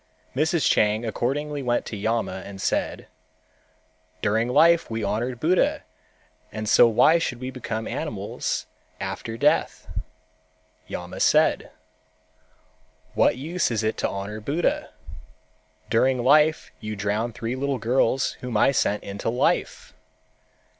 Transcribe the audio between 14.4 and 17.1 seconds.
Buddha? During life you